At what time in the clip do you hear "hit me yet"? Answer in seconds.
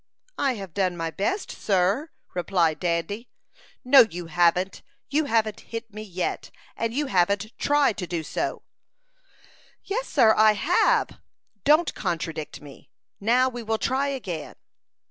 5.59-6.49